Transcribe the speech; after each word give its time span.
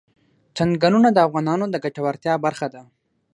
چنګلونه 0.55 1.09
د 1.13 1.17
افغانانو 1.27 1.65
د 1.69 1.75
ګټورتیا 1.83 2.33
برخه 2.45 2.67
ده. 2.73 2.81